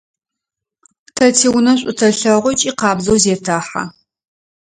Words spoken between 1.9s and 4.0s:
тэлъэгъу ыкӏи къабзэу зетэхьэ.